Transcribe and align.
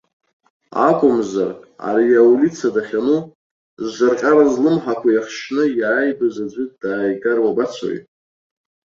Акәымзар, 0.87 1.51
ари 1.87 2.19
аулица 2.21 2.69
дахьану, 2.75 3.19
зҿырҟьара 3.85 4.45
злымҳақәа 4.53 5.09
иахшьны 5.11 5.63
иааибаз 5.79 6.35
аӡәы 6.43 6.63
дааигар 6.81 7.37
уабацои? 7.41 7.99